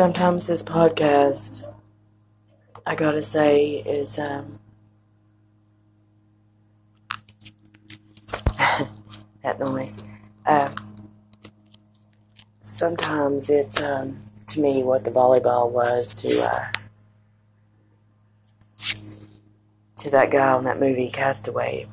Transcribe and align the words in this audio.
sometimes 0.00 0.46
this 0.46 0.62
podcast, 0.62 1.62
I 2.86 2.94
gotta 2.94 3.22
say, 3.22 3.82
is 3.84 4.18
um, 4.18 4.58
that 9.42 9.60
noise. 9.60 10.02
Uh, 10.46 10.70
sometimes 12.62 13.50
it's 13.50 13.82
um, 13.82 14.22
to 14.46 14.62
me 14.62 14.82
what 14.82 15.04
the 15.04 15.10
volleyball 15.10 15.70
was 15.70 16.14
to 16.14 16.28
uh, 16.44 16.72
to 19.96 20.08
that 20.08 20.30
guy 20.30 20.48
on 20.50 20.64
that 20.64 20.80
movie 20.80 21.10
Castaway. 21.10 21.86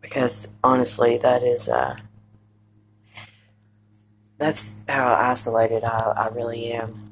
Because 0.00 0.48
honestly, 0.64 1.16
that 1.18 1.44
is 1.44 1.68
uh, 1.68 1.94
that's 4.42 4.82
how 4.88 5.14
isolated 5.14 5.84
I, 5.84 6.12
I 6.16 6.34
really 6.34 6.72
am. 6.72 7.10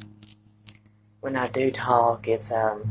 When 1.20 1.36
I 1.36 1.46
do 1.46 1.70
talk, 1.70 2.26
it's 2.26 2.50
um, 2.50 2.82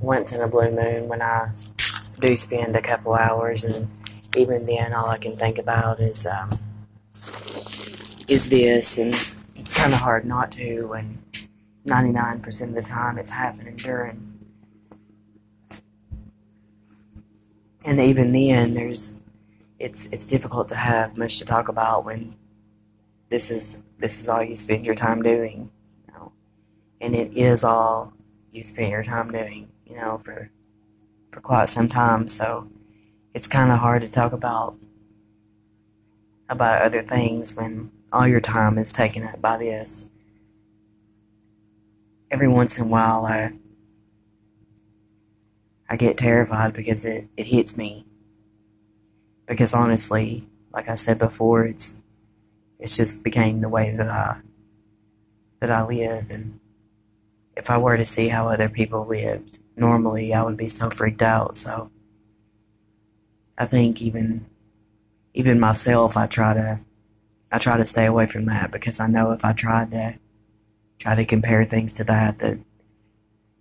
once 0.00 0.30
in 0.30 0.40
a 0.40 0.46
blue 0.46 0.70
moon 0.70 1.08
when 1.08 1.20
I 1.20 1.50
do 2.20 2.36
spend 2.36 2.76
a 2.76 2.82
couple 2.82 3.14
hours, 3.14 3.64
and 3.64 3.90
even 4.36 4.66
then, 4.66 4.92
all 4.92 5.08
I 5.08 5.18
can 5.18 5.36
think 5.36 5.58
about 5.58 5.98
is 5.98 6.26
um, 6.26 6.58
is 8.28 8.50
this, 8.50 8.98
and 8.98 9.14
it's 9.56 9.74
kind 9.74 9.92
of 9.92 10.00
hard 10.00 10.24
not 10.24 10.52
to 10.52 10.86
when 10.86 11.18
99% 11.86 12.68
of 12.68 12.74
the 12.74 12.82
time 12.82 13.18
it's 13.18 13.30
happening 13.30 13.74
during. 13.76 14.38
And 17.84 18.00
even 18.00 18.32
then, 18.32 18.74
there's 18.74 19.20
it's 19.80 20.06
it's 20.12 20.26
difficult 20.26 20.68
to 20.68 20.76
have 20.76 21.16
much 21.16 21.38
to 21.38 21.44
talk 21.44 21.68
about 21.68 22.04
when 22.04 22.34
this 23.28 23.50
is 23.50 23.82
this 23.98 24.20
is 24.20 24.28
all 24.28 24.42
you 24.42 24.56
spend 24.56 24.86
your 24.86 24.94
time 24.94 25.22
doing, 25.22 25.70
you 26.06 26.14
know, 26.14 26.32
and 27.00 27.14
it 27.14 27.34
is 27.34 27.64
all 27.64 28.12
you 28.52 28.62
spend 28.62 28.90
your 28.90 29.04
time 29.04 29.30
doing, 29.30 29.68
you 29.86 29.96
know, 29.96 30.20
for 30.24 30.50
for 31.30 31.40
quite 31.40 31.68
some 31.68 31.88
time. 31.88 32.28
So 32.28 32.68
it's 33.34 33.46
kind 33.46 33.72
of 33.72 33.78
hard 33.78 34.02
to 34.02 34.08
talk 34.08 34.32
about 34.32 34.76
about 36.48 36.82
other 36.82 37.02
things 37.02 37.56
when 37.56 37.90
all 38.12 38.26
your 38.28 38.40
time 38.40 38.78
is 38.78 38.92
taken 38.92 39.24
up 39.24 39.40
by 39.40 39.58
this. 39.58 40.08
Every 42.30 42.48
once 42.48 42.78
in 42.78 42.84
a 42.84 42.88
while, 42.88 43.26
I 43.26 43.52
I 45.88 45.96
get 45.96 46.16
terrified 46.16 46.72
because 46.72 47.04
it, 47.04 47.28
it 47.36 47.46
hits 47.46 47.76
me. 47.76 48.06
Because 49.46 49.72
honestly, 49.72 50.48
like 50.72 50.88
I 50.88 50.96
said 50.96 51.18
before, 51.18 51.64
it's 51.64 52.02
it's 52.78 52.96
just 52.96 53.24
became 53.24 53.60
the 53.60 53.68
way 53.68 53.94
that 53.96 54.08
I 54.08 54.38
that 55.60 55.70
I 55.70 55.86
live 55.86 56.30
and 56.30 56.60
if 57.56 57.70
I 57.70 57.78
were 57.78 57.96
to 57.96 58.04
see 58.04 58.28
how 58.28 58.48
other 58.48 58.68
people 58.68 59.06
lived 59.06 59.58
normally 59.76 60.32
I 60.32 60.42
would 60.42 60.56
be 60.56 60.68
so 60.68 60.90
freaked 60.90 61.22
out 61.22 61.56
so 61.56 61.90
I 63.58 63.66
think 63.66 64.02
even 64.02 64.46
even 65.34 65.60
myself 65.60 66.16
I 66.16 66.26
try 66.26 66.54
to 66.54 66.80
I 67.50 67.58
try 67.58 67.76
to 67.76 67.84
stay 67.84 68.06
away 68.06 68.26
from 68.26 68.46
that 68.46 68.70
because 68.70 69.00
I 69.00 69.06
know 69.06 69.32
if 69.32 69.44
I 69.44 69.52
tried 69.52 69.90
to 69.92 70.14
try 70.98 71.14
to 71.14 71.24
compare 71.24 71.64
things 71.64 71.94
to 71.94 72.04
that 72.04 72.38
that 72.38 72.58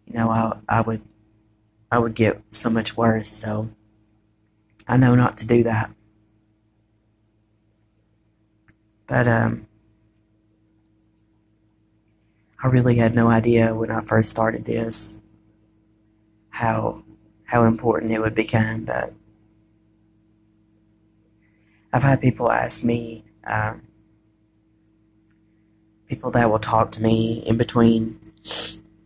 you 0.05 0.13
know 0.13 0.29
I 0.29 0.57
I 0.67 0.81
would 0.81 1.01
I 1.91 1.99
would 1.99 2.15
get 2.15 2.41
so 2.49 2.69
much 2.69 2.97
worse 2.97 3.29
so 3.29 3.69
I 4.87 4.97
know 4.97 5.15
not 5.15 5.37
to 5.37 5.47
do 5.47 5.63
that 5.63 5.94
but 9.07 9.27
um, 9.27 9.67
I 12.63 12.67
really 12.67 12.95
had 12.95 13.13
no 13.13 13.27
idea 13.27 13.75
when 13.75 13.91
I 13.91 14.01
first 14.01 14.29
started 14.31 14.65
this 14.65 15.19
how 16.49 17.03
how 17.45 17.63
important 17.65 18.11
it 18.11 18.19
would 18.19 18.33
become. 18.33 18.85
But 18.85 19.13
I've 21.93 22.03
had 22.03 22.21
people 22.21 22.51
ask 22.51 22.83
me, 22.83 23.23
um, 23.45 23.83
people 26.07 26.31
that 26.31 26.49
will 26.49 26.59
talk 26.59 26.91
to 26.93 27.01
me 27.01 27.43
in 27.45 27.57
between 27.57 28.19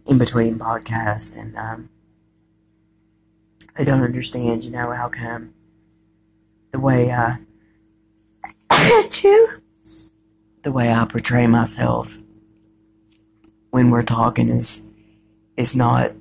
in 0.05 0.17
between 0.17 0.57
podcasts, 0.57 1.37
and 1.37 1.57
um, 1.57 1.89
they 3.75 3.83
don't 3.83 4.03
understand, 4.03 4.63
you 4.63 4.71
know, 4.71 4.91
how 4.91 5.09
come 5.09 5.53
the 6.71 6.79
way 6.79 7.11
I 7.11 7.39
you 9.23 9.61
the 10.63 10.71
way 10.71 10.91
I 10.91 11.05
portray 11.05 11.47
myself 11.47 12.17
when 13.71 13.91
we're 13.91 14.03
talking 14.03 14.49
is 14.49 14.85
is 15.55 15.75
not 15.75 16.11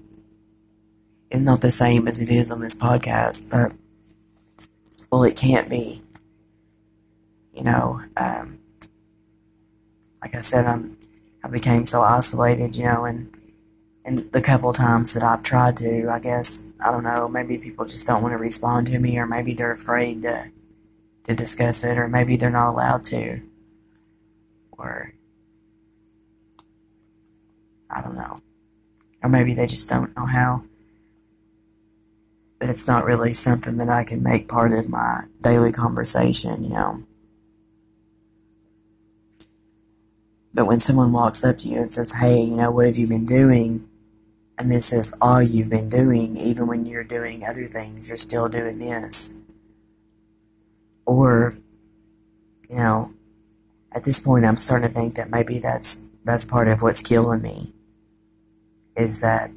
is 1.30 1.42
not 1.42 1.60
the 1.60 1.70
same 1.70 2.08
as 2.08 2.20
it 2.20 2.30
is 2.30 2.50
on 2.50 2.60
this 2.60 2.74
podcast, 2.74 3.50
but 3.50 3.72
well, 5.10 5.24
it 5.24 5.36
can't 5.36 5.68
be. 5.68 6.02
You 7.54 7.64
know, 7.64 8.02
um, 8.16 8.60
like 10.22 10.34
I 10.34 10.40
said, 10.40 10.66
I'm 10.66 10.96
I 11.42 11.48
became 11.48 11.84
so 11.84 12.02
isolated, 12.02 12.76
you 12.76 12.84
know, 12.84 13.04
and 13.04 13.34
and 14.04 14.30
the 14.32 14.40
couple 14.40 14.72
times 14.72 15.12
that 15.14 15.22
I've 15.22 15.42
tried 15.42 15.76
to, 15.78 16.08
I 16.08 16.18
guess 16.18 16.66
I 16.80 16.90
don't 16.90 17.04
know, 17.04 17.28
maybe 17.28 17.58
people 17.58 17.84
just 17.84 18.06
don't 18.06 18.22
want 18.22 18.32
to 18.32 18.38
respond 18.38 18.86
to 18.88 18.98
me, 18.98 19.18
or 19.18 19.26
maybe 19.26 19.54
they're 19.54 19.72
afraid 19.72 20.22
to 20.22 20.50
to 21.24 21.34
discuss 21.34 21.84
it, 21.84 21.98
or 21.98 22.08
maybe 22.08 22.36
they're 22.36 22.50
not 22.50 22.70
allowed 22.70 23.04
to 23.04 23.40
or 24.78 25.12
I 27.90 28.00
don't 28.00 28.16
know. 28.16 28.40
Or 29.22 29.28
maybe 29.28 29.54
they 29.54 29.66
just 29.66 29.88
don't 29.88 30.16
know 30.16 30.26
how. 30.26 30.62
But 32.58 32.70
it's 32.70 32.86
not 32.86 33.04
really 33.04 33.34
something 33.34 33.76
that 33.76 33.88
I 33.88 34.04
can 34.04 34.22
make 34.22 34.48
part 34.48 34.72
of 34.72 34.88
my 34.88 35.24
daily 35.40 35.72
conversation, 35.72 36.64
you 36.64 36.70
know. 36.70 37.02
But 40.52 40.66
when 40.66 40.80
someone 40.80 41.12
walks 41.12 41.44
up 41.44 41.58
to 41.58 41.68
you 41.68 41.78
and 41.78 41.90
says, 41.90 42.14
hey, 42.14 42.40
you 42.40 42.56
know, 42.56 42.70
what 42.70 42.86
have 42.86 42.96
you 42.96 43.06
been 43.06 43.26
doing? 43.26 43.88
And 44.58 44.72
this 44.72 44.92
is 44.92 45.14
all 45.20 45.40
you've 45.40 45.70
been 45.70 45.88
doing, 45.88 46.36
even 46.36 46.66
when 46.66 46.84
you're 46.84 47.04
doing 47.04 47.44
other 47.44 47.66
things, 47.66 48.08
you're 48.08 48.18
still 48.18 48.48
doing 48.48 48.78
this. 48.78 49.36
Or, 51.06 51.56
you 52.68 52.76
know, 52.76 53.14
at 53.98 54.04
this 54.04 54.20
point, 54.20 54.46
I'm 54.46 54.56
starting 54.56 54.86
to 54.86 54.94
think 54.94 55.16
that 55.16 55.28
maybe 55.28 55.58
that's 55.58 56.02
that's 56.22 56.44
part 56.44 56.68
of 56.68 56.82
what's 56.82 57.02
killing 57.02 57.42
me. 57.42 57.74
Is 58.94 59.20
that 59.22 59.50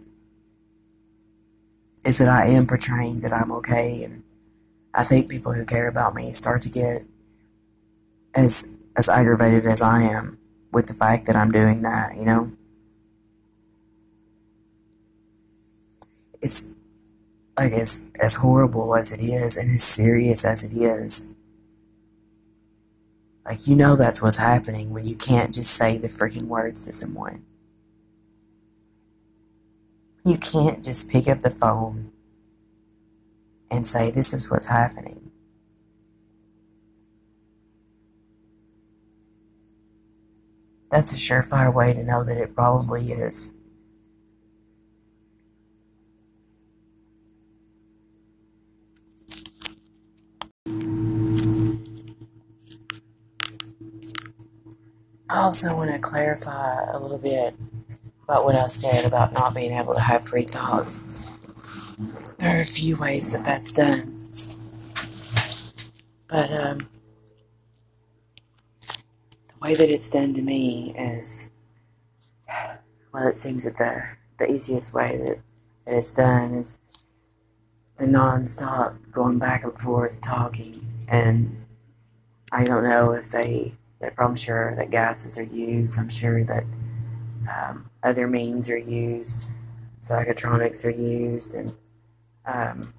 is 2.04 2.18
that 2.18 2.28
I 2.28 2.48
am 2.48 2.66
portraying 2.66 3.20
that 3.20 3.32
I'm 3.32 3.52
okay, 3.52 4.02
and 4.04 4.24
I 4.96 5.04
think 5.04 5.30
people 5.30 5.54
who 5.54 5.64
care 5.64 5.88
about 5.88 6.16
me 6.16 6.32
start 6.32 6.64
to 6.64 6.70
get 6.70 7.06
as 8.34 8.68
as 8.98 9.08
aggravated 9.08 9.68
as 9.68 9.80
I 9.80 10.02
am 10.02 10.40
with 10.74 10.88
the 10.88 10.96
fact 10.96 11.28
that 11.28 11.36
I'm 11.36 11.52
doing 11.52 11.84
that. 11.84 12.16
You 12.16 12.26
know, 12.26 12.52
it's 16.42 16.66
like 17.56 17.74
as 17.74 18.04
as 18.20 18.38
horrible 18.38 18.96
as 18.96 19.14
it 19.14 19.22
is, 19.22 19.56
and 19.56 19.70
as 19.70 19.84
serious 19.84 20.44
as 20.44 20.64
it 20.64 20.74
is 20.76 21.32
like, 23.46 23.68
you 23.68 23.76
know 23.76 23.96
that's 23.96 24.22
what's 24.22 24.38
happening 24.38 24.94
when 24.94 25.06
you 25.06 25.16
can't 25.16 25.54
just 25.54 25.72
say 25.72 25.98
the 25.98 26.08
freaking 26.08 26.44
words 26.44 26.86
to 26.86 26.94
someone. 26.94 27.46
You 30.26 30.38
can't 30.38 30.84
just 30.84 31.10
pick 31.10 31.28
up 31.28 31.40
the 31.40 31.50
phone 31.50 32.12
and 33.72 33.88
say, 33.88 34.12
this 34.12 34.34
is 34.34 34.52
what's 34.52 34.68
happening. 34.68 35.32
That's 40.92 41.12
a 41.14 41.16
surefire 41.16 41.74
way 41.74 41.94
to 41.94 42.04
know 42.04 42.24
that 42.24 42.38
it 42.38 42.56
probably 42.56 43.12
is. 43.12 43.52
I 55.32 55.44
also 55.44 55.74
want 55.78 55.90
to 55.90 55.98
clarify 55.98 56.92
a 56.92 57.00
little 57.00 57.18
bit 57.18 57.56
about 58.26 58.44
what 58.44 58.56
I 58.56 58.68
said 58.68 59.06
about 59.06 59.32
not 59.32 59.56
being 59.56 59.72
able 59.72 59.94
to 59.94 60.00
have 60.02 60.28
free 60.28 60.44
thought. 60.44 60.86
There 62.38 62.58
are 62.58 62.62
a 62.62 62.66
few 62.66 62.98
ways 62.98 63.32
that 63.32 63.46
that's 63.46 63.72
done. 63.72 64.30
But 66.28 66.52
um, 66.52 66.90
the 68.82 69.56
way 69.62 69.74
that 69.74 69.90
it's 69.90 70.10
done 70.10 70.34
to 70.34 70.42
me 70.42 70.94
is, 70.98 71.50
well, 73.14 73.26
it 73.30 73.36
seems 73.36 73.64
that 73.64 73.78
the, 73.78 74.04
the 74.38 74.52
easiest 74.52 74.94
way 74.94 75.16
that, 75.16 75.38
that 75.86 75.98
it's 75.98 76.12
done 76.12 76.56
is 76.56 76.78
the 77.98 78.06
non-stop 78.06 78.98
going 79.14 79.40
back 79.40 79.64
and 79.64 79.80
forth 79.80 80.20
talking. 80.20 80.86
And 81.08 81.64
I 82.52 82.66
don't 82.66 82.84
know 82.84 83.14
if 83.14 83.30
they 83.30 83.76
that 84.02 84.14
I'm 84.18 84.36
sure 84.36 84.76
that 84.76 84.92
gases 84.92 85.38
are 85.38 85.44
used. 85.44 85.98
I'm 85.98 86.10
sure 86.10 86.44
that 86.44 86.64
um, 87.50 87.90
other 88.04 88.28
means 88.28 88.70
are 88.70 88.78
used, 88.78 89.52
psychotronics 90.00 90.84
are 90.86 90.90
used, 90.90 91.54
and 91.54 91.76
um, 92.46 92.94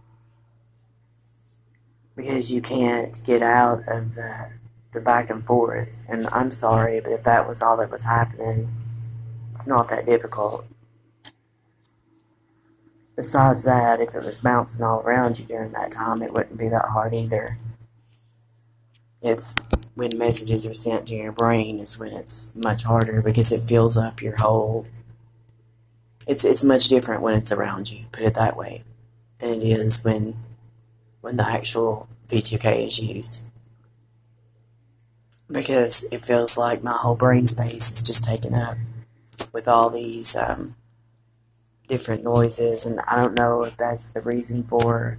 because 2.16 2.50
you 2.52 2.62
can't 2.62 3.20
get 3.24 3.42
out 3.42 3.80
of 3.88 4.14
the 4.14 4.48
the 4.92 5.00
back 5.00 5.30
and 5.30 5.44
forth. 5.44 5.98
And 6.08 6.26
I'm 6.28 6.50
sorry, 6.50 7.00
but 7.00 7.12
if 7.12 7.24
that 7.24 7.48
was 7.48 7.62
all 7.62 7.76
that 7.78 7.90
was 7.90 8.04
happening, 8.04 8.68
it's 9.54 9.66
not 9.66 9.88
that 9.88 10.06
difficult. 10.06 10.66
Besides 13.16 13.64
that, 13.64 14.00
if 14.00 14.14
it 14.14 14.24
was 14.24 14.40
bouncing 14.40 14.82
all 14.82 15.00
around 15.00 15.38
you 15.38 15.44
during 15.44 15.72
that 15.72 15.92
time, 15.92 16.22
it 16.22 16.32
wouldn't 16.32 16.58
be 16.58 16.68
that 16.68 16.88
hard 16.90 17.14
either. 17.14 17.56
It's 19.20 19.54
when 19.94 20.16
messages 20.16 20.64
are 20.66 20.74
sent 20.74 21.06
to 21.06 21.14
your 21.14 21.32
brain 21.32 21.78
is 21.78 21.98
when 21.98 22.12
it's 22.12 22.54
much 22.54 22.84
harder 22.84 23.20
because 23.20 23.52
it 23.52 23.60
fills 23.60 23.96
up 23.96 24.22
your 24.22 24.36
whole. 24.36 24.86
It's 26.26 26.44
it's 26.44 26.64
much 26.64 26.88
different 26.88 27.22
when 27.22 27.34
it's 27.34 27.52
around 27.52 27.90
you. 27.90 28.06
Put 28.12 28.24
it 28.24 28.34
that 28.34 28.56
way, 28.56 28.84
than 29.38 29.50
it 29.50 29.62
is 29.62 30.04
when 30.04 30.36
when 31.20 31.36
the 31.36 31.46
actual 31.46 32.08
V2K 32.28 32.86
is 32.86 32.98
used. 32.98 33.40
Because 35.50 36.04
it 36.10 36.24
feels 36.24 36.56
like 36.56 36.82
my 36.82 36.96
whole 36.96 37.16
brain 37.16 37.46
space 37.46 37.90
is 37.90 38.02
just 38.02 38.24
taken 38.24 38.54
up 38.54 38.78
with 39.52 39.68
all 39.68 39.90
these 39.90 40.34
um, 40.34 40.74
different 41.86 42.24
noises, 42.24 42.86
and 42.86 43.00
I 43.00 43.16
don't 43.16 43.36
know 43.36 43.62
if 43.64 43.76
that's 43.76 44.08
the 44.08 44.22
reason 44.22 44.62
for 44.62 45.18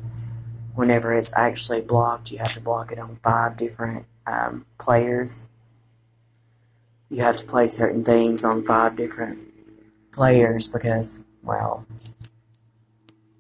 whenever 0.74 1.14
it's 1.14 1.31
actually 1.38 1.81
blocked, 1.81 2.31
you 2.31 2.40
have 2.40 2.54
to 2.54 2.60
block 2.60 2.92
it 2.92 2.98
on 2.98 3.19
five 3.22 3.56
different 3.56 4.08
um, 4.25 4.66
players. 4.78 5.50
You 7.10 7.22
have 7.22 7.38
to 7.38 7.46
play 7.46 7.68
certain 7.70 8.04
things 8.04 8.44
on 8.44 8.64
five 8.64 8.96
different 8.96 9.40
players 10.12 10.68
because, 10.68 11.25
well, 11.44 11.86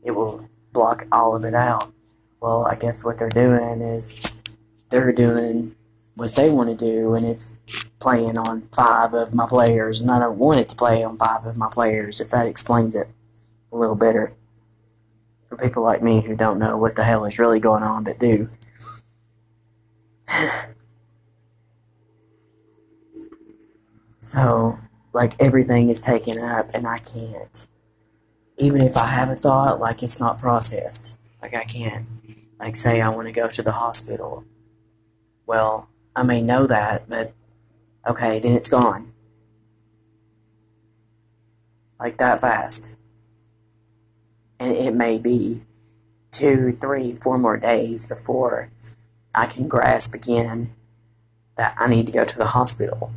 it 0.03 0.11
will 0.11 0.49
block 0.73 1.05
all 1.11 1.35
of 1.35 1.43
it 1.43 1.53
out. 1.53 1.91
Well, 2.41 2.65
I 2.65 2.75
guess 2.75 3.05
what 3.05 3.19
they're 3.19 3.29
doing 3.29 3.81
is 3.81 4.33
they're 4.89 5.13
doing 5.13 5.75
what 6.15 6.35
they 6.35 6.49
want 6.51 6.69
to 6.69 6.75
do, 6.75 7.15
and 7.15 7.25
it's 7.25 7.57
playing 7.99 8.37
on 8.37 8.67
five 8.75 9.13
of 9.13 9.33
my 9.33 9.47
players, 9.47 10.01
and 10.01 10.11
I 10.11 10.19
don't 10.19 10.37
want 10.37 10.59
it 10.59 10.69
to 10.69 10.75
play 10.75 11.03
on 11.03 11.17
five 11.17 11.45
of 11.45 11.57
my 11.57 11.69
players, 11.71 12.19
if 12.19 12.29
that 12.29 12.45
explains 12.45 12.95
it 12.95 13.07
a 13.71 13.77
little 13.77 13.95
better. 13.95 14.31
For 15.49 15.57
people 15.57 15.83
like 15.83 16.03
me 16.03 16.21
who 16.21 16.35
don't 16.35 16.59
know 16.59 16.77
what 16.77 16.95
the 16.95 17.03
hell 17.03 17.25
is 17.25 17.39
really 17.39 17.59
going 17.59 17.81
on, 17.83 18.03
that 18.03 18.19
do. 18.19 18.49
so, 24.23 24.79
like, 25.11 25.33
everything 25.39 25.89
is 25.89 25.99
taken 25.99 26.39
up, 26.39 26.69
and 26.73 26.87
I 26.87 26.99
can't. 26.99 27.67
Even 28.57 28.81
if 28.81 28.95
I 28.95 29.07
have 29.07 29.29
a 29.29 29.35
thought, 29.35 29.81
like, 29.81 30.01
it's 30.01 30.19
not 30.19 30.39
processed. 30.39 31.17
Like, 31.41 31.53
I 31.53 31.65
can't. 31.65 32.05
Like, 32.57 32.77
say 32.77 33.01
I 33.01 33.09
want 33.09 33.27
to 33.27 33.33
go 33.33 33.49
to 33.49 33.61
the 33.61 33.73
hospital. 33.73 34.45
Well, 35.45 35.89
I 36.15 36.23
may 36.23 36.41
know 36.41 36.67
that, 36.67 37.09
but 37.09 37.33
okay, 38.07 38.39
then 38.39 38.53
it's 38.53 38.69
gone. 38.69 39.11
Like 41.99 42.17
that 42.17 42.39
fast. 42.39 42.95
And 44.57 44.71
it 44.71 44.93
may 44.93 45.17
be 45.17 45.63
two, 46.31 46.71
three, 46.71 47.17
four 47.21 47.37
more 47.37 47.57
days 47.57 48.05
before 48.07 48.69
I 49.35 49.47
can 49.47 49.67
grasp 49.67 50.13
again 50.13 50.73
that 51.57 51.75
I 51.77 51.87
need 51.87 52.05
to 52.05 52.13
go 52.13 52.23
to 52.23 52.37
the 52.37 52.47
hospital. 52.47 53.11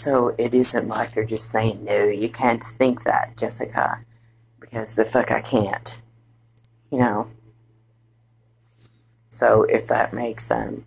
So 0.00 0.34
it 0.38 0.54
isn't 0.54 0.88
like 0.88 1.12
they're 1.12 1.26
just 1.26 1.50
saying, 1.50 1.84
no, 1.84 2.04
you 2.06 2.30
can't 2.30 2.64
think 2.64 3.04
that, 3.04 3.36
Jessica, 3.36 3.98
because 4.58 4.94
the 4.94 5.04
fuck 5.04 5.30
I 5.30 5.42
can't. 5.42 6.00
You 6.90 7.00
know? 7.00 7.30
So 9.28 9.64
if 9.64 9.88
that 9.88 10.14
makes 10.14 10.50
um, 10.50 10.86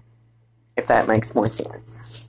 if 0.75 0.87
that 0.87 1.07
makes 1.07 1.35
more 1.35 1.47
sense. 1.47 2.27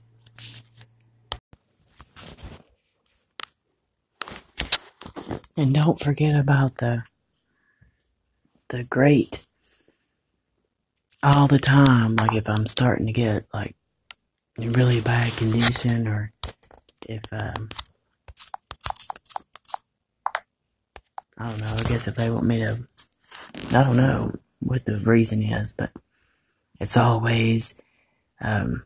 And 5.57 5.73
don't 5.73 5.99
forget 5.99 6.39
about 6.39 6.75
the 6.75 7.01
the 8.69 8.83
great 8.83 9.47
all 11.23 11.47
the 11.47 11.57
time. 11.57 12.15
Like 12.15 12.35
if 12.35 12.47
I'm 12.47 12.67
starting 12.67 13.07
to 13.07 13.11
get 13.11 13.47
like 13.51 13.75
really 14.59 15.01
bad 15.01 15.35
condition, 15.35 16.07
or 16.07 16.31
if 17.05 17.23
um, 17.31 17.69
I 21.37 21.49
don't 21.49 21.59
know. 21.59 21.75
I 21.77 21.83
guess 21.83 22.07
if 22.07 22.15
they 22.15 22.29
want 22.29 22.45
me 22.45 22.59
to, 22.59 22.77
I 23.71 23.83
don't 23.83 23.97
know 23.97 24.35
what 24.59 24.85
the 24.85 25.01
reason 25.05 25.43
is, 25.43 25.73
but 25.73 25.91
it's 26.79 26.95
always, 26.95 27.75
um, 28.39 28.85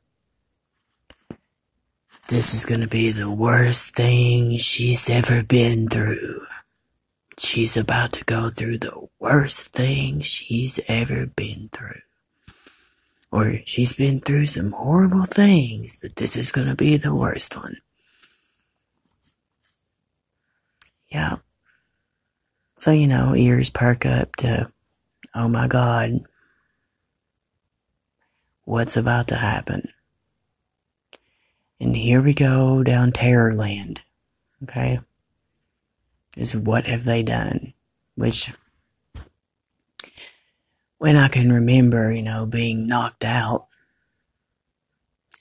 this 2.30 2.54
is 2.54 2.66
gonna 2.66 2.88
be 2.88 3.12
the 3.12 3.30
worst 3.30 3.96
thing 3.96 4.58
she's 4.58 5.10
ever 5.10 5.44
been 5.44 5.88
through. 5.88 6.46
She's 7.38 7.78
about 7.78 8.14
to 8.14 8.26
go 8.26 8.50
through 8.50 8.80
the 8.80 9.08
worst 9.20 9.68
thing 9.68 10.22
she's 10.22 10.80
ever 10.88 11.26
been 11.28 11.70
through. 11.72 12.02
Or 13.32 13.60
she's 13.66 13.94
been 13.94 14.20
through 14.20 14.48
some 14.48 14.72
horrible 14.72 15.24
things, 15.24 15.96
but 15.96 16.16
this 16.16 16.36
is 16.36 16.52
gonna 16.52 16.76
be 16.76 16.98
the 16.98 17.14
worst 17.14 17.56
one. 17.56 17.78
Yeah. 21.10 21.38
So, 22.78 22.92
you 22.92 23.08
know, 23.08 23.36
ears 23.36 23.70
perk 23.70 24.06
up 24.06 24.36
to, 24.38 24.68
oh 25.36 25.48
my 25.48 25.68
God, 25.68 26.26
what's 28.64 28.96
about 28.96 29.28
to 29.30 29.36
happen. 29.36 29.90
And 31.80 31.96
here 31.96 32.22
we 32.22 32.34
go 32.34 32.84
down 32.84 33.12
terror 33.12 33.56
land. 33.56 34.02
Okay? 34.64 35.00
Is 36.38 36.56
what 36.56 36.86
have 36.86 37.06
they 37.06 37.24
done? 37.24 37.74
Which, 38.16 38.52
when 41.00 41.16
I 41.16 41.30
can 41.30 41.52
remember, 41.52 42.12
you 42.12 42.22
know, 42.22 42.46
being 42.46 42.86
knocked 42.86 43.24
out 43.24 43.68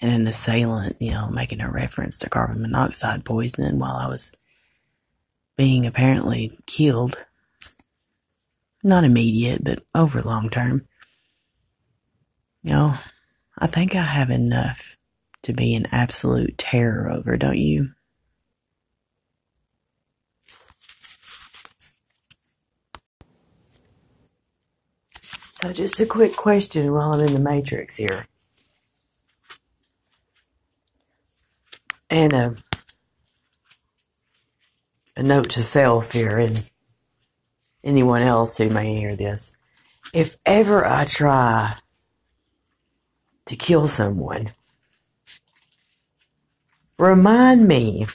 and 0.01 0.13
an 0.13 0.27
assailant, 0.27 0.97
you 1.01 1.11
know, 1.11 1.29
making 1.29 1.61
a 1.61 1.71
reference 1.71 2.19
to 2.21 2.31
carbon 2.31 2.63
monoxide 2.63 3.25
poisoning 3.25 3.79
while 3.79 3.97
I 3.97 4.07
was 4.07 4.33
being 5.59 5.85
apparently 5.85 6.57
killed. 6.67 7.19
Not 8.85 9.03
immediate, 9.05 9.65
but 9.65 9.83
over 9.93 10.23
long 10.23 10.49
term. 10.49 10.87
Know, 12.63 12.95
I 13.59 13.67
think 13.67 13.95
I 13.95 14.03
have 14.03 14.31
enough 14.31 14.97
to 15.43 15.53
be 15.53 15.75
an 15.75 15.87
absolute 15.91 16.57
terror 16.59 17.11
over, 17.11 17.37
don't 17.37 17.59
you? 17.59 17.91
So, 25.53 25.73
just 25.73 25.99
a 25.99 26.07
quick 26.07 26.37
question 26.37 26.93
while 26.93 27.13
I'm 27.13 27.21
in 27.21 27.33
the 27.33 27.41
matrix 27.41 27.97
here. 27.97 28.29
And 32.09 32.63
a 35.19 35.23
note 35.23 35.51
to 35.51 35.61
self 35.61 36.13
here 36.13 36.39
and 36.39 36.71
anyone 37.83 38.23
else 38.23 38.57
who 38.57 38.71
may 38.71 38.95
hear 38.95 39.17
this. 39.17 39.57
If 40.15 40.37
ever 40.47 40.87
I 40.87 41.05
try 41.05 41.75
to 43.47 43.57
kill 43.57 43.89
someone. 43.89 44.51
Remind 46.99 47.67
me 47.67 48.07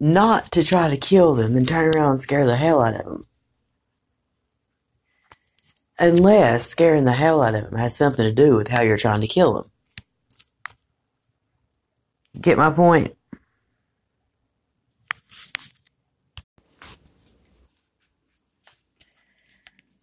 not 0.00 0.50
to 0.52 0.64
try 0.64 0.88
to 0.88 0.96
kill 0.96 1.34
them 1.34 1.56
and 1.56 1.68
turn 1.68 1.94
around 1.94 2.12
and 2.12 2.20
scare 2.20 2.46
the 2.46 2.56
hell 2.56 2.82
out 2.82 2.96
of 2.96 3.04
them. 3.04 3.26
Unless 5.98 6.66
scaring 6.66 7.04
the 7.04 7.12
hell 7.12 7.42
out 7.42 7.54
of 7.54 7.70
them 7.70 7.78
has 7.78 7.96
something 7.96 8.24
to 8.24 8.32
do 8.32 8.56
with 8.56 8.68
how 8.68 8.80
you're 8.80 8.96
trying 8.96 9.20
to 9.20 9.26
kill 9.26 9.54
them. 9.54 9.70
Get 12.40 12.58
my 12.58 12.70
point? 12.70 13.15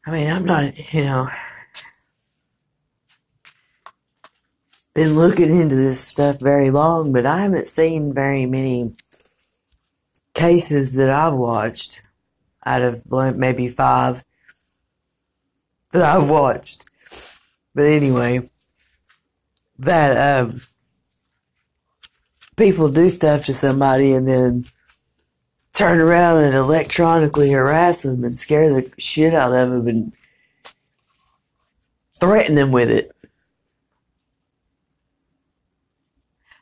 I 0.05 0.11
mean, 0.11 0.29
I'm 0.29 0.45
not, 0.45 0.93
you 0.93 1.05
know, 1.05 1.29
been 4.93 5.15
looking 5.15 5.49
into 5.49 5.75
this 5.75 5.99
stuff 5.99 6.39
very 6.39 6.69
long, 6.69 7.13
but 7.13 7.25
I 7.25 7.41
haven't 7.41 7.67
seen 7.67 8.13
very 8.13 8.45
many 8.45 8.93
cases 10.33 10.93
that 10.95 11.09
I've 11.09 11.33
watched 11.33 12.01
out 12.65 12.81
of 12.81 13.35
maybe 13.35 13.69
five 13.69 14.23
that 15.91 16.01
I've 16.01 16.29
watched. 16.29 16.85
But 17.73 17.87
anyway, 17.87 18.49
that 19.79 20.41
um, 20.43 20.61
people 22.55 22.89
do 22.89 23.09
stuff 23.09 23.45
to 23.45 23.53
somebody 23.53 24.13
and 24.13 24.27
then 24.27 24.65
turn 25.73 25.99
around 25.99 26.43
and 26.43 26.55
electronically 26.55 27.51
harass 27.51 28.03
them 28.03 28.23
and 28.23 28.37
scare 28.37 28.69
the 28.69 28.91
shit 28.97 29.33
out 29.33 29.53
of 29.53 29.69
them 29.71 29.87
and 29.87 30.13
threaten 32.19 32.55
them 32.55 32.71
with 32.71 32.89
it. 32.89 33.11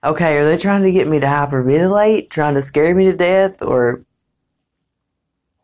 Okay, 0.03 0.37
are 0.37 0.45
they 0.45 0.57
trying 0.57 0.81
to 0.83 0.91
get 0.91 1.07
me 1.07 1.19
to 1.19 1.27
hyperventilate, 1.27 2.29
trying 2.29 2.55
to 2.55 2.61
scare 2.61 2.95
me 2.95 3.05
to 3.05 3.13
death, 3.13 3.61
or 3.61 4.03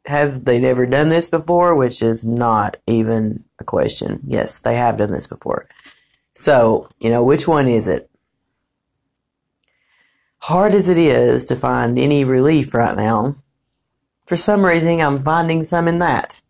have 0.06 0.46
they 0.46 0.60
never 0.60 0.86
done 0.86 1.10
this 1.10 1.28
before? 1.28 1.74
Which 1.74 2.04
is 2.04 2.24
not 2.24 2.78
even 2.86 3.46
a 3.58 3.64
question. 3.64 4.20
Yes, 4.28 4.60
they 4.60 4.76
have 4.76 4.98
done 4.98 5.12
this 5.12 5.26
before. 5.26 5.68
So, 6.36 6.88
you 7.00 7.10
know, 7.10 7.24
which 7.24 7.48
one 7.48 7.68
is 7.68 7.88
it? 7.88 8.12
Hard 10.40 10.74
as 10.74 10.88
it 10.88 10.98
is 10.98 11.46
to 11.48 11.56
find 11.56 12.00
any 12.00 12.24
relief 12.24 12.74
right 12.74 12.96
now, 12.96 13.36
for 14.26 14.38
some 14.38 14.66
reason 14.66 15.02
I'm 15.02 15.18
finding 15.18 15.64
some 15.64 15.88
in 15.88 16.00
that. 16.00 16.42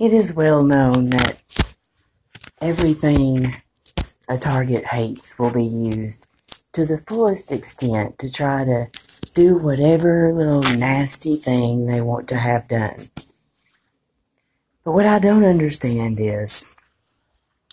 It 0.00 0.12
is 0.12 0.34
well 0.34 0.64
known 0.64 1.10
that 1.10 1.42
everything 2.60 3.54
a 4.28 4.38
target 4.38 4.86
hates 4.86 5.38
will 5.38 5.50
be 5.50 5.64
used 5.64 6.26
to 6.72 6.86
the 6.86 6.98
fullest 6.98 7.52
extent 7.52 8.18
to 8.18 8.32
try 8.32 8.64
to 8.64 8.86
do 9.34 9.58
whatever 9.58 10.32
little 10.32 10.62
nasty 10.78 11.36
thing 11.36 11.86
they 11.86 12.00
want 12.00 12.28
to 12.28 12.36
have 12.36 12.66
done. 12.68 13.10
But 14.84 14.92
what 14.92 15.06
I 15.06 15.18
don't 15.18 15.44
understand 15.44 16.18
is 16.18 16.64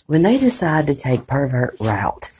when 0.08 0.24
they 0.24 0.38
decide 0.38 0.88
to 0.88 0.96
take 0.96 1.28
pervert 1.28 1.78
route, 1.80 2.32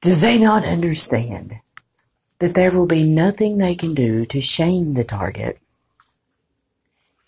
do 0.00 0.14
they 0.14 0.38
not 0.38 0.66
understand 0.66 1.54
that 2.38 2.54
there 2.54 2.70
will 2.70 2.86
be 2.86 3.02
nothing 3.02 3.58
they 3.58 3.74
can 3.74 3.94
do 3.94 4.24
to 4.26 4.40
shame 4.40 4.94
the 4.94 5.04
target 5.04 5.58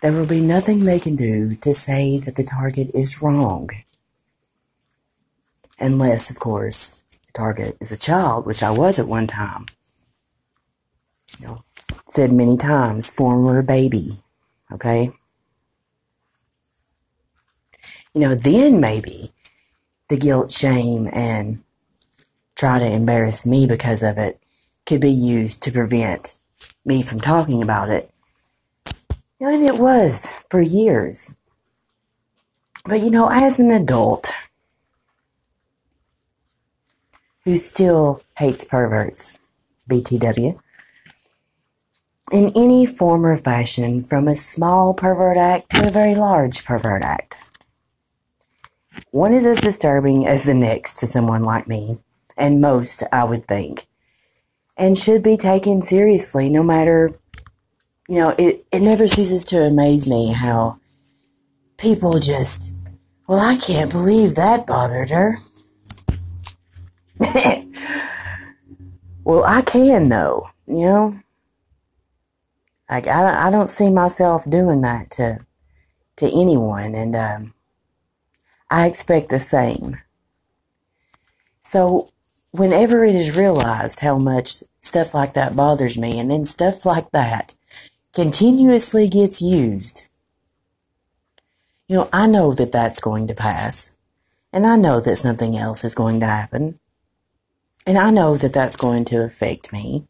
there 0.00 0.12
will 0.12 0.26
be 0.26 0.40
nothing 0.40 0.84
they 0.84 0.98
can 0.98 1.14
do 1.14 1.54
to 1.56 1.74
say 1.74 2.18
that 2.18 2.36
the 2.36 2.44
target 2.44 2.90
is 2.94 3.20
wrong. 3.20 3.68
Unless, 5.78 6.30
of 6.30 6.38
course, 6.38 7.02
the 7.10 7.32
target 7.34 7.76
is 7.80 7.92
a 7.92 7.98
child, 7.98 8.46
which 8.46 8.62
I 8.62 8.70
was 8.70 8.98
at 8.98 9.06
one 9.06 9.26
time. 9.26 9.66
You 11.38 11.46
know, 11.46 11.64
said 12.08 12.32
many 12.32 12.56
times, 12.56 13.10
former 13.10 13.62
baby. 13.62 14.10
Okay? 14.72 15.10
You 18.14 18.20
know, 18.22 18.34
then 18.34 18.80
maybe 18.80 19.32
the 20.08 20.16
guilt, 20.16 20.50
shame, 20.50 21.08
and 21.12 21.62
try 22.56 22.78
to 22.78 22.86
embarrass 22.86 23.46
me 23.46 23.66
because 23.66 24.02
of 24.02 24.18
it 24.18 24.40
could 24.86 25.00
be 25.00 25.10
used 25.10 25.62
to 25.62 25.72
prevent 25.72 26.34
me 26.84 27.02
from 27.02 27.20
talking 27.20 27.62
about 27.62 27.88
it 27.90 28.10
You 29.40 29.48
and 29.48 29.64
it 29.66 29.78
was 29.78 30.26
for 30.50 30.60
years. 30.60 31.36
But 32.84 33.00
you 33.00 33.10
know, 33.10 33.28
as 33.30 33.58
an 33.60 33.70
adult 33.70 34.32
who 37.44 37.56
still 37.58 38.22
hates 38.36 38.64
perverts, 38.64 39.38
BTW, 39.88 40.58
in 42.32 42.52
any 42.56 42.86
form 42.86 43.26
or 43.26 43.36
fashion, 43.36 44.02
from 44.02 44.28
a 44.28 44.34
small 44.34 44.94
pervert 44.94 45.36
act 45.36 45.70
to 45.70 45.86
a 45.86 45.90
very 45.90 46.14
large 46.14 46.64
pervert 46.64 47.02
act. 47.02 47.36
One 49.10 49.32
is 49.32 49.44
as 49.44 49.60
disturbing 49.60 50.26
as 50.26 50.44
the 50.44 50.54
next 50.54 50.98
to 51.00 51.06
someone 51.06 51.42
like 51.42 51.66
me, 51.68 51.98
and 52.36 52.60
most, 52.60 53.02
I 53.12 53.24
would 53.24 53.44
think, 53.44 53.84
and 54.76 54.96
should 54.96 55.22
be 55.22 55.36
taken 55.36 55.82
seriously 55.82 56.48
no 56.48 56.62
matter 56.62 57.12
you 58.10 58.16
know, 58.16 58.34
it, 58.36 58.66
it 58.72 58.82
never 58.82 59.06
ceases 59.06 59.44
to 59.44 59.62
amaze 59.62 60.10
me 60.10 60.32
how 60.32 60.80
people 61.76 62.18
just, 62.18 62.74
well, 63.28 63.38
I 63.38 63.54
can't 63.54 63.88
believe 63.88 64.34
that 64.34 64.66
bothered 64.66 65.10
her. 65.10 65.38
well, 69.22 69.44
I 69.44 69.62
can 69.62 70.08
though, 70.08 70.50
you 70.66 70.80
know. 70.80 71.20
Like 72.90 73.06
I, 73.06 73.46
I 73.46 73.50
don't 73.52 73.70
see 73.70 73.90
myself 73.90 74.42
doing 74.50 74.80
that 74.80 75.12
to 75.12 75.38
to 76.16 76.26
anyone, 76.26 76.96
and 76.96 77.14
um, 77.14 77.54
I 78.70 78.86
expect 78.86 79.28
the 79.28 79.40
same. 79.40 79.98
So, 81.62 82.10
whenever 82.52 83.04
it 83.04 83.14
is 83.14 83.36
realized 83.36 84.00
how 84.00 84.18
much 84.18 84.62
stuff 84.80 85.12
like 85.12 85.34
that 85.34 85.56
bothers 85.56 85.98
me, 85.98 86.18
and 86.18 86.30
then 86.30 86.44
stuff 86.44 86.86
like 86.86 87.10
that 87.10 87.54
continuously 88.14 89.08
gets 89.08 89.42
used, 89.42 90.08
you 91.86 91.96
know, 91.96 92.08
I 92.12 92.26
know 92.26 92.52
that 92.52 92.72
that's 92.72 93.00
going 93.00 93.26
to 93.26 93.34
pass. 93.34 93.96
And 94.52 94.66
I 94.66 94.76
know 94.76 95.00
that 95.00 95.16
something 95.16 95.56
else 95.56 95.84
is 95.84 95.94
going 95.94 96.20
to 96.20 96.26
happen. 96.26 96.78
And 97.86 97.98
I 97.98 98.10
know 98.10 98.36
that 98.36 98.52
that's 98.52 98.76
going 98.76 99.04
to 99.06 99.22
affect 99.22 99.72
me. 99.72 100.06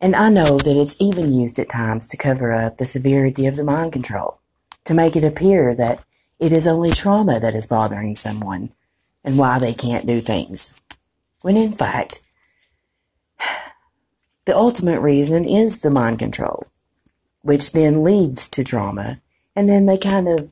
And 0.00 0.16
I 0.16 0.30
know 0.30 0.58
that 0.58 0.80
it's 0.80 0.96
even 0.98 1.32
used 1.32 1.58
at 1.58 1.68
times 1.68 2.08
to 2.08 2.16
cover 2.16 2.52
up 2.52 2.78
the 2.78 2.86
severity 2.86 3.46
of 3.46 3.56
the 3.56 3.64
mind 3.64 3.92
control, 3.92 4.40
to 4.84 4.94
make 4.94 5.14
it 5.14 5.24
appear 5.24 5.74
that 5.74 6.02
it 6.40 6.52
is 6.52 6.66
only 6.66 6.90
trauma 6.90 7.38
that 7.38 7.54
is 7.54 7.66
bothering 7.66 8.14
someone 8.16 8.72
and 9.22 9.36
why 9.38 9.58
they 9.58 9.74
can't 9.74 10.06
do 10.06 10.20
things. 10.20 10.80
When 11.42 11.56
in 11.56 11.72
fact, 11.72 12.20
the 14.46 14.56
ultimate 14.56 15.00
reason 15.00 15.44
is 15.44 15.80
the 15.80 15.90
mind 15.90 16.18
control, 16.18 16.66
which 17.42 17.72
then 17.72 18.02
leads 18.02 18.48
to 18.48 18.64
trauma. 18.64 19.20
And 19.54 19.68
then 19.68 19.84
they 19.84 19.98
kind 19.98 20.26
of 20.28 20.50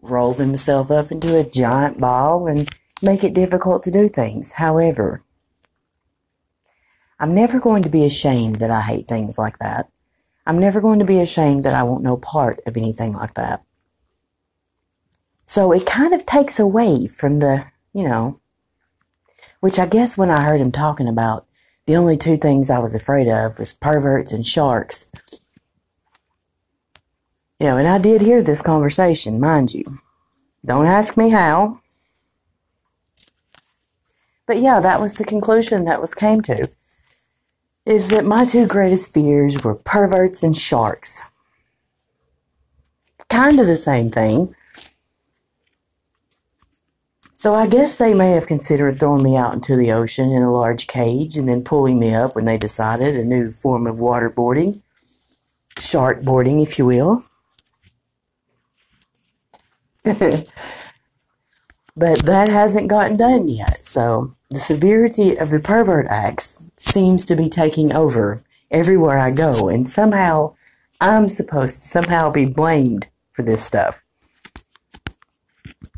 roll 0.00 0.32
themselves 0.32 0.90
up 0.90 1.12
into 1.12 1.38
a 1.38 1.44
giant 1.44 2.00
ball 2.00 2.46
and 2.46 2.68
make 3.02 3.22
it 3.22 3.34
difficult 3.34 3.82
to 3.82 3.90
do 3.90 4.08
things. 4.08 4.52
However, 4.52 5.22
I'm 7.18 7.34
never 7.34 7.60
going 7.60 7.82
to 7.82 7.90
be 7.90 8.06
ashamed 8.06 8.56
that 8.56 8.70
I 8.70 8.80
hate 8.80 9.06
things 9.06 9.36
like 9.36 9.58
that. 9.58 9.90
I'm 10.46 10.58
never 10.58 10.80
going 10.80 11.00
to 11.00 11.04
be 11.04 11.20
ashamed 11.20 11.64
that 11.64 11.74
I 11.74 11.82
want 11.82 12.02
no 12.02 12.16
part 12.16 12.60
of 12.66 12.76
anything 12.76 13.12
like 13.12 13.34
that. 13.34 13.65
So 15.46 15.72
it 15.72 15.86
kind 15.86 16.12
of 16.12 16.26
takes 16.26 16.58
away 16.58 17.06
from 17.06 17.38
the, 17.38 17.64
you 17.94 18.04
know, 18.04 18.40
which 19.60 19.78
I 19.78 19.86
guess 19.86 20.18
when 20.18 20.30
I 20.30 20.42
heard 20.42 20.60
him 20.60 20.72
talking 20.72 21.08
about 21.08 21.46
the 21.86 21.96
only 21.96 22.16
two 22.16 22.36
things 22.36 22.68
I 22.68 22.80
was 22.80 22.94
afraid 22.94 23.28
of 23.28 23.58
was 23.58 23.72
perverts 23.72 24.32
and 24.32 24.44
sharks. 24.44 25.10
You 27.60 27.68
know, 27.68 27.76
and 27.78 27.88
I 27.88 27.98
did 27.98 28.20
hear 28.20 28.42
this 28.42 28.60
conversation, 28.60 29.40
mind 29.40 29.72
you. 29.72 29.98
Don't 30.64 30.86
ask 30.86 31.16
me 31.16 31.30
how. 31.30 31.80
But 34.46 34.58
yeah, 34.58 34.80
that 34.80 35.00
was 35.00 35.14
the 35.14 35.24
conclusion 35.24 35.84
that 35.84 36.00
was 36.00 36.12
came 36.12 36.42
to. 36.42 36.68
Is 37.84 38.08
that 38.08 38.24
my 38.24 38.44
two 38.44 38.66
greatest 38.66 39.14
fears 39.14 39.62
were 39.62 39.76
perverts 39.76 40.42
and 40.42 40.56
sharks. 40.56 41.22
Kind 43.28 43.60
of 43.60 43.66
the 43.66 43.76
same 43.76 44.10
thing. 44.10 44.54
So 47.38 47.54
I 47.54 47.66
guess 47.66 47.96
they 47.96 48.14
may 48.14 48.30
have 48.30 48.46
considered 48.46 48.98
throwing 48.98 49.22
me 49.22 49.36
out 49.36 49.52
into 49.52 49.76
the 49.76 49.92
ocean 49.92 50.32
in 50.32 50.42
a 50.42 50.50
large 50.50 50.86
cage 50.86 51.36
and 51.36 51.46
then 51.46 51.62
pulling 51.62 51.98
me 51.98 52.14
up 52.14 52.34
when 52.34 52.46
they 52.46 52.56
decided 52.56 53.14
a 53.14 53.26
new 53.26 53.52
form 53.52 53.86
of 53.86 53.96
waterboarding, 53.96 54.80
shark 55.78 56.22
boarding, 56.22 56.60
if 56.60 56.78
you 56.78 56.86
will. 56.86 57.22
but 60.04 60.48
that 61.94 62.48
hasn't 62.48 62.88
gotten 62.88 63.18
done 63.18 63.48
yet. 63.48 63.84
So 63.84 64.34
the 64.48 64.58
severity 64.58 65.36
of 65.36 65.50
the 65.50 65.60
pervert 65.60 66.06
acts 66.08 66.64
seems 66.78 67.26
to 67.26 67.36
be 67.36 67.50
taking 67.50 67.92
over 67.92 68.42
everywhere 68.70 69.18
I 69.18 69.30
go, 69.30 69.68
and 69.68 69.86
somehow 69.86 70.54
I'm 71.02 71.28
supposed 71.28 71.82
to 71.82 71.88
somehow 71.88 72.30
be 72.30 72.46
blamed 72.46 73.08
for 73.32 73.42
this 73.42 73.62
stuff. 73.62 74.02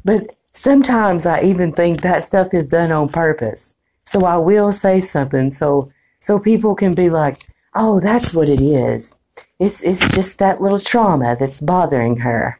But 0.04 0.34
Sometimes 0.58 1.24
I 1.24 1.42
even 1.42 1.70
think 1.70 2.00
that 2.00 2.24
stuff 2.24 2.52
is 2.52 2.66
done 2.66 2.90
on 2.90 3.08
purpose. 3.10 3.76
So 4.04 4.24
I 4.24 4.38
will 4.38 4.72
say 4.72 5.00
something 5.00 5.52
so 5.52 5.88
so 6.18 6.40
people 6.40 6.74
can 6.74 6.94
be 6.94 7.10
like, 7.10 7.46
"Oh, 7.76 8.00
that's 8.00 8.34
what 8.34 8.48
it 8.48 8.60
is. 8.60 9.20
It's 9.60 9.84
it's 9.84 10.12
just 10.16 10.40
that 10.40 10.60
little 10.60 10.80
trauma 10.80 11.36
that's 11.38 11.60
bothering 11.60 12.16
her." 12.16 12.58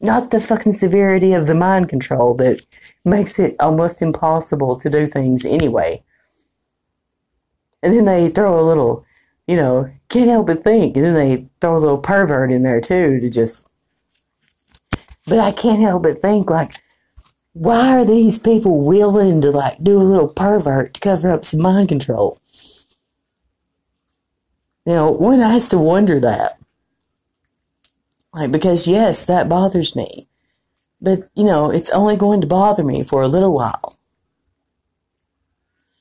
Not 0.00 0.32
the 0.32 0.40
fucking 0.40 0.72
severity 0.72 1.32
of 1.32 1.46
the 1.46 1.54
mind 1.54 1.88
control 1.88 2.34
that 2.34 2.66
makes 3.04 3.38
it 3.38 3.54
almost 3.60 4.02
impossible 4.02 4.74
to 4.80 4.90
do 4.90 5.06
things 5.06 5.44
anyway. 5.44 6.02
And 7.84 7.94
then 7.94 8.04
they 8.04 8.30
throw 8.30 8.58
a 8.58 8.66
little, 8.70 9.04
you 9.46 9.54
know, 9.54 9.88
can't 10.08 10.28
help 10.28 10.48
but 10.48 10.64
think. 10.64 10.96
And 10.96 11.06
then 11.06 11.14
they 11.14 11.46
throw 11.60 11.76
a 11.76 11.78
little 11.78 11.98
pervert 11.98 12.50
in 12.50 12.64
there 12.64 12.80
too 12.80 13.20
to 13.20 13.30
just. 13.30 13.70
But 15.28 15.40
I 15.40 15.52
can't 15.52 15.80
help 15.80 16.04
but 16.04 16.22
think, 16.22 16.48
like, 16.48 16.72
why 17.52 17.90
are 17.96 18.04
these 18.04 18.38
people 18.38 18.84
willing 18.84 19.40
to, 19.42 19.50
like, 19.50 19.82
do 19.82 20.00
a 20.00 20.02
little 20.02 20.28
pervert 20.28 20.94
to 20.94 21.00
cover 21.00 21.30
up 21.30 21.44
some 21.44 21.60
mind 21.60 21.88
control? 21.88 22.40
You 24.86 24.94
know, 24.94 25.10
one 25.10 25.40
has 25.40 25.68
to 25.68 25.78
wonder 25.78 26.18
that. 26.20 26.58
Like, 28.32 28.52
because 28.52 28.88
yes, 28.88 29.24
that 29.26 29.48
bothers 29.48 29.94
me. 29.94 30.28
But, 31.00 31.28
you 31.34 31.44
know, 31.44 31.70
it's 31.70 31.90
only 31.90 32.16
going 32.16 32.40
to 32.40 32.46
bother 32.46 32.82
me 32.82 33.04
for 33.04 33.22
a 33.22 33.28
little 33.28 33.52
while. 33.52 33.98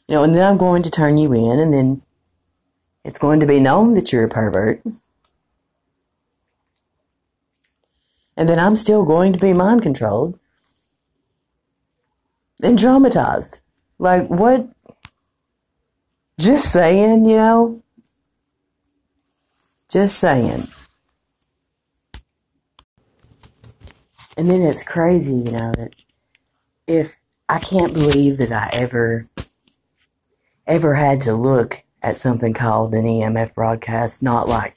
You 0.07 0.15
know, 0.15 0.23
and 0.23 0.33
then 0.33 0.43
I'm 0.43 0.57
going 0.57 0.83
to 0.83 0.91
turn 0.91 1.17
you 1.17 1.33
in, 1.33 1.59
and 1.59 1.73
then 1.73 2.01
it's 3.03 3.19
going 3.19 3.41
to 3.41 3.45
be 3.45 3.59
known 3.59 3.93
that 3.95 4.13
you're 4.13 4.23
a 4.23 4.29
pervert. 4.29 4.81
And 8.37 8.47
then 8.47 8.59
I'm 8.59 8.75
still 8.75 9.03
going 9.03 9.33
to 9.33 9.39
be 9.39 9.51
mind 9.51 9.81
controlled 9.81 10.39
and 12.61 12.77
traumatized. 12.77 13.61
Like, 13.97 14.27
what? 14.27 14.69
Just 16.39 16.71
saying, 16.71 17.25
you 17.25 17.35
know? 17.35 17.83
Just 19.89 20.19
saying. 20.19 20.67
And 24.37 24.51
then 24.51 24.61
it's 24.61 24.83
crazy, 24.83 25.33
you 25.33 25.51
know, 25.51 25.73
that 25.75 25.95
if 26.85 27.15
I 27.49 27.57
can't 27.57 27.93
believe 27.93 28.37
that 28.37 28.51
I 28.51 28.69
ever, 28.73 29.27
ever 30.67 30.93
had 30.93 31.21
to 31.21 31.33
look 31.33 31.83
at 32.03 32.17
something 32.17 32.53
called 32.53 32.93
an 32.93 33.05
EMF 33.05 33.55
broadcast, 33.55 34.21
not 34.21 34.47
like 34.47 34.75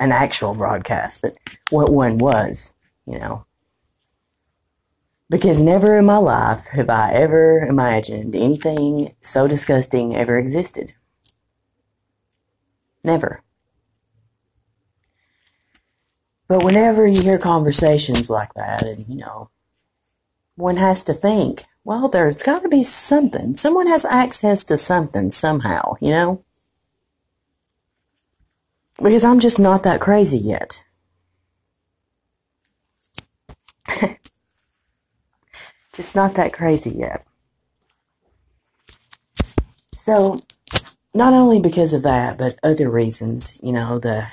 an 0.00 0.10
actual 0.10 0.54
broadcast, 0.54 1.22
but 1.22 1.38
what 1.70 1.92
one 1.92 2.18
was, 2.18 2.74
you 3.06 3.18
know. 3.18 3.44
Because 5.28 5.60
never 5.60 5.96
in 5.96 6.06
my 6.06 6.16
life 6.16 6.66
have 6.68 6.90
I 6.90 7.12
ever 7.12 7.60
imagined 7.60 8.34
anything 8.34 9.10
so 9.20 9.46
disgusting 9.46 10.16
ever 10.16 10.36
existed. 10.36 10.92
Never. 13.04 13.42
But 16.48 16.64
whenever 16.64 17.06
you 17.06 17.22
hear 17.22 17.38
conversations 17.38 18.28
like 18.28 18.54
that, 18.54 18.82
and 18.82 19.06
you 19.06 19.16
know, 19.16 19.50
one 20.56 20.76
has 20.76 21.04
to 21.04 21.14
think, 21.14 21.64
well, 21.84 22.08
there's 22.08 22.42
got 22.42 22.62
to 22.62 22.68
be 22.68 22.82
something. 22.82 23.54
Someone 23.54 23.86
has 23.86 24.04
access 24.04 24.64
to 24.64 24.76
something 24.76 25.30
somehow, 25.30 25.94
you 26.00 26.10
know? 26.10 26.44
Because 29.02 29.24
I'm 29.24 29.40
just 29.40 29.58
not 29.58 29.82
that 29.84 30.00
crazy 30.00 30.38
yet. 30.38 30.84
just 35.94 36.14
not 36.14 36.34
that 36.34 36.52
crazy 36.52 36.90
yet. 36.90 37.26
So, 39.94 40.38
not 41.14 41.32
only 41.32 41.60
because 41.60 41.92
of 41.92 42.02
that, 42.02 42.38
but 42.38 42.58
other 42.62 42.90
reasons, 42.90 43.58
you 43.62 43.72
know, 43.72 43.98
the 43.98 44.28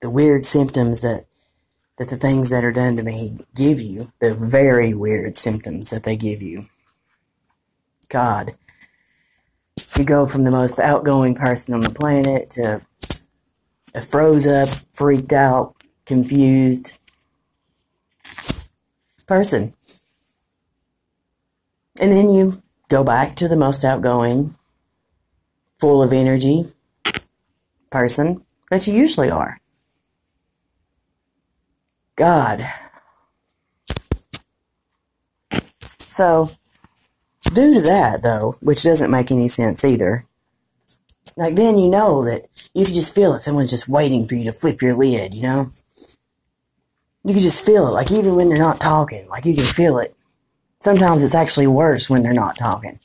the 0.00 0.10
weird 0.10 0.44
symptoms 0.44 1.00
that 1.00 1.26
that 1.98 2.10
the 2.10 2.16
things 2.16 2.50
that 2.50 2.64
are 2.64 2.72
done 2.72 2.96
to 2.96 3.02
me 3.02 3.38
give 3.54 3.80
you, 3.80 4.12
the 4.20 4.34
very 4.34 4.92
weird 4.92 5.36
symptoms 5.36 5.90
that 5.90 6.02
they 6.04 6.16
give 6.16 6.42
you. 6.42 6.66
God. 8.08 8.52
You 9.96 10.04
go 10.04 10.26
from 10.26 10.44
the 10.44 10.50
most 10.50 10.78
outgoing 10.78 11.34
person 11.34 11.72
on 11.72 11.80
the 11.80 11.90
planet 11.90 12.50
to 12.50 12.82
froze 14.02 14.46
up, 14.46 14.68
freaked 14.92 15.32
out, 15.32 15.74
confused 16.04 16.98
person. 19.26 19.74
And 22.00 22.12
then 22.12 22.30
you 22.30 22.62
go 22.88 23.02
back 23.02 23.34
to 23.36 23.48
the 23.48 23.56
most 23.56 23.84
outgoing, 23.84 24.54
full 25.78 26.02
of 26.02 26.12
energy 26.12 26.64
person 27.90 28.44
that 28.70 28.86
you 28.86 28.94
usually 28.94 29.30
are. 29.30 29.58
God. 32.16 32.66
So, 36.06 36.48
due 37.52 37.74
to 37.74 37.80
that, 37.82 38.22
though, 38.22 38.56
which 38.60 38.82
doesn't 38.82 39.10
make 39.10 39.30
any 39.30 39.48
sense 39.48 39.84
either, 39.84 40.24
like 41.36 41.54
then 41.54 41.78
you 41.78 41.88
know 41.88 42.24
that 42.24 42.48
you 42.74 42.84
can 42.84 42.94
just 42.94 43.14
feel 43.14 43.34
it. 43.34 43.40
Someone's 43.40 43.70
just 43.70 43.88
waiting 43.88 44.26
for 44.26 44.34
you 44.34 44.44
to 44.44 44.52
flip 44.52 44.80
your 44.80 44.94
lid, 44.94 45.34
you 45.34 45.42
know? 45.42 45.70
You 47.24 47.34
can 47.34 47.42
just 47.42 47.64
feel 47.64 47.88
it, 47.88 47.92
like 47.92 48.10
even 48.10 48.36
when 48.36 48.48
they're 48.48 48.56
not 48.56 48.80
talking, 48.80 49.28
like 49.28 49.44
you 49.44 49.54
can 49.54 49.64
feel 49.64 49.98
it. 49.98 50.14
Sometimes 50.80 51.22
it's 51.22 51.34
actually 51.34 51.66
worse 51.66 52.08
when 52.08 52.22
they're 52.22 52.32
not 52.32 52.56
talking. 52.56 52.98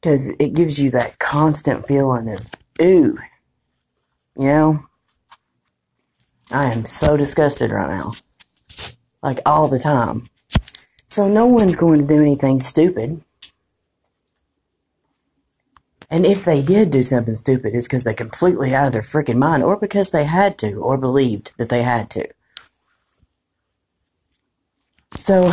Because 0.00 0.30
it 0.38 0.54
gives 0.54 0.78
you 0.78 0.90
that 0.90 1.18
constant 1.18 1.86
feeling 1.86 2.28
of, 2.28 2.40
ooh, 2.82 3.18
you 4.36 4.44
know? 4.44 4.84
I 6.50 6.72
am 6.72 6.86
so 6.86 7.16
disgusted 7.16 7.70
right 7.70 7.88
now. 7.88 8.14
Like 9.22 9.40
all 9.46 9.68
the 9.68 9.78
time. 9.78 10.28
So 11.06 11.28
no 11.28 11.46
one's 11.46 11.76
going 11.76 12.00
to 12.00 12.06
do 12.06 12.20
anything 12.20 12.60
stupid. 12.60 13.22
And 16.10 16.24
if 16.24 16.44
they 16.44 16.62
did 16.62 16.90
do 16.90 17.02
something 17.02 17.34
stupid, 17.34 17.74
it's 17.74 17.86
because 17.86 18.04
they're 18.04 18.14
completely 18.14 18.74
out 18.74 18.86
of 18.86 18.92
their 18.92 19.02
freaking 19.02 19.36
mind, 19.36 19.62
or 19.62 19.78
because 19.78 20.10
they 20.10 20.24
had 20.24 20.56
to, 20.58 20.74
or 20.74 20.96
believed 20.96 21.52
that 21.58 21.68
they 21.68 21.82
had 21.82 22.08
to. 22.10 22.26
So, 25.12 25.50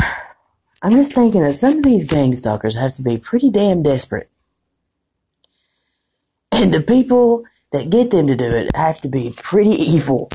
I'm 0.82 0.94
just 0.94 1.14
thinking 1.14 1.42
that 1.42 1.56
some 1.56 1.78
of 1.78 1.84
these 1.84 2.10
gang 2.10 2.34
stalkers 2.34 2.76
have 2.76 2.94
to 2.96 3.02
be 3.02 3.18
pretty 3.18 3.52
damn 3.52 3.84
desperate. 3.84 4.30
And 6.52 6.74
the 6.74 6.82
people 6.82 7.44
that 7.72 7.90
get 7.90 8.12
them 8.12 8.28
to 8.28 8.36
do 8.36 8.46
it 8.46 8.74
have 8.76 9.02
to 9.02 9.10
be 9.10 9.34
pretty 9.36 9.72
evil. 9.72 10.30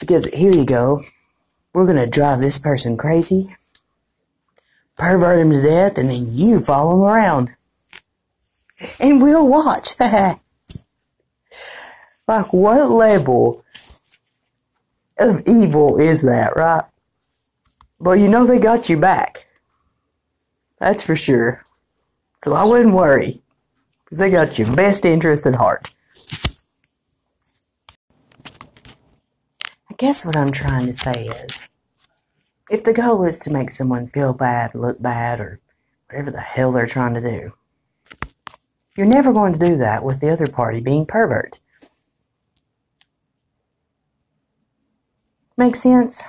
Because 0.00 0.26
here 0.26 0.52
you 0.52 0.66
go. 0.66 1.02
We're 1.72 1.86
going 1.86 1.98
to 1.98 2.06
drive 2.06 2.40
this 2.40 2.58
person 2.58 2.96
crazy, 2.96 3.54
pervert 4.96 5.38
him 5.38 5.52
to 5.52 5.62
death, 5.62 5.98
and 5.98 6.10
then 6.10 6.32
you 6.32 6.58
follow 6.58 6.94
him 6.96 7.02
around. 7.02 7.54
And 8.98 9.22
we'll 9.22 9.46
watch. 9.46 9.94
like, 10.00 10.40
what 12.52 12.90
level 12.90 13.64
of 15.18 15.42
evil 15.46 16.00
is 16.00 16.22
that, 16.22 16.56
right? 16.56 16.84
Well, 17.98 18.16
you 18.16 18.28
know 18.28 18.46
they 18.46 18.58
got 18.58 18.88
you 18.88 18.98
back. 18.98 19.46
That's 20.78 21.02
for 21.02 21.14
sure. 21.14 21.62
So 22.42 22.54
I 22.54 22.64
wouldn't 22.64 22.94
worry. 22.94 23.42
Because 24.04 24.18
they 24.18 24.30
got 24.30 24.58
your 24.58 24.74
best 24.74 25.04
interest 25.04 25.46
at 25.46 25.54
heart. 25.54 25.90
I 29.90 29.94
guess 29.98 30.24
what 30.24 30.36
I'm 30.36 30.50
trying 30.50 30.86
to 30.86 30.94
say 30.94 31.26
is 31.26 31.68
if 32.70 32.84
the 32.84 32.92
goal 32.92 33.24
is 33.24 33.38
to 33.40 33.52
make 33.52 33.70
someone 33.70 34.06
feel 34.06 34.32
bad, 34.32 34.74
look 34.74 35.00
bad, 35.02 35.40
or 35.40 35.60
whatever 36.08 36.30
the 36.30 36.40
hell 36.40 36.72
they're 36.72 36.86
trying 36.86 37.14
to 37.14 37.20
do, 37.20 37.52
you're 38.96 39.06
never 39.06 39.32
going 39.32 39.52
to 39.52 39.58
do 39.58 39.76
that 39.78 40.04
with 40.04 40.20
the 40.20 40.30
other 40.30 40.46
party 40.46 40.80
being 40.80 41.06
pervert. 41.06 41.60
Make 45.56 45.76
sense? 45.76 46.22